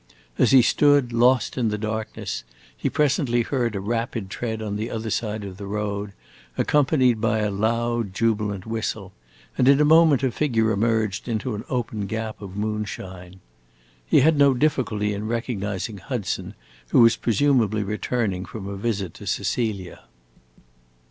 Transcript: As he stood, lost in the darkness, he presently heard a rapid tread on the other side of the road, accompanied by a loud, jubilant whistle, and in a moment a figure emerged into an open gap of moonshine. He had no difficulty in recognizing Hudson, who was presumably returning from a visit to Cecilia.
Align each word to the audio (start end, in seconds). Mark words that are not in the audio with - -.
As 0.39 0.49
he 0.49 0.63
stood, 0.63 1.13
lost 1.13 1.59
in 1.59 1.67
the 1.69 1.77
darkness, 1.77 2.43
he 2.75 2.89
presently 2.89 3.43
heard 3.43 3.75
a 3.75 3.79
rapid 3.79 4.31
tread 4.31 4.59
on 4.59 4.75
the 4.75 4.89
other 4.89 5.11
side 5.11 5.43
of 5.43 5.57
the 5.57 5.67
road, 5.67 6.13
accompanied 6.57 7.21
by 7.21 7.37
a 7.37 7.51
loud, 7.51 8.11
jubilant 8.11 8.65
whistle, 8.65 9.13
and 9.59 9.67
in 9.67 9.79
a 9.79 9.85
moment 9.85 10.23
a 10.23 10.31
figure 10.31 10.71
emerged 10.71 11.27
into 11.27 11.53
an 11.53 11.63
open 11.69 12.07
gap 12.07 12.41
of 12.41 12.57
moonshine. 12.57 13.41
He 14.03 14.21
had 14.21 14.39
no 14.39 14.55
difficulty 14.55 15.13
in 15.13 15.27
recognizing 15.27 15.99
Hudson, 15.99 16.55
who 16.89 17.01
was 17.01 17.15
presumably 17.15 17.83
returning 17.83 18.43
from 18.43 18.67
a 18.67 18.77
visit 18.77 19.13
to 19.13 19.27
Cecilia. 19.27 20.05